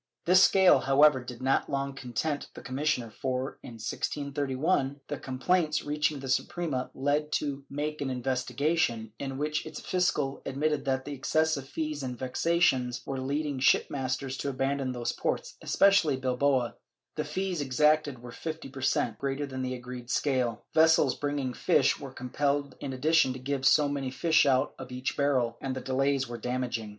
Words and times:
This 0.25 0.41
scale, 0.43 0.79
however, 0.79 1.23
did 1.23 1.43
not 1.43 1.69
long 1.69 1.93
content 1.93 2.49
the 2.55 2.63
commissioner 2.63 3.11
for, 3.11 3.59
in 3.61 3.73
1631, 3.73 4.99
the 5.09 5.19
complaints 5.19 5.83
reaching 5.83 6.19
the 6.19 6.27
Suprema 6.27 6.89
led 6.95 7.25
it 7.25 7.31
to 7.33 7.63
make 7.69 8.01
an 8.01 8.09
investigation, 8.09 9.13
in 9.19 9.37
which 9.37 9.63
its 9.63 9.79
fiscal 9.79 10.41
admitted 10.43 10.85
that 10.85 11.05
the 11.05 11.13
excessive 11.13 11.69
fees 11.69 12.01
and 12.01 12.17
vexations 12.17 13.05
were 13.05 13.19
leading 13.19 13.59
shipmasters 13.59 14.37
to 14.37 14.49
abandon 14.49 14.91
those 14.91 15.11
ports, 15.11 15.55
especially 15.61 16.17
Bilbao; 16.17 16.73
the 17.13 17.23
fees 17.23 17.61
exacted 17.61 18.23
were 18.23 18.31
fifty 18.31 18.69
per 18.69 18.81
cent, 18.81 19.19
greater 19.19 19.45
than 19.45 19.61
the 19.61 19.75
agreed 19.75 20.09
scale; 20.09 20.65
vessels 20.73 21.13
bringing 21.13 21.53
fish 21.53 21.99
were 21.99 22.11
compelled 22.11 22.75
in 22.79 22.91
addition 22.91 23.33
to 23.33 23.39
give 23.39 23.67
so 23.67 23.87
many 23.87 24.09
fish 24.09 24.47
out 24.47 24.73
of 24.79 24.91
each 24.91 25.15
barrel, 25.15 25.59
and 25.61 25.75
the 25.75 25.79
delays 25.79 26.27
were 26.27 26.39
damaging. 26.39 26.89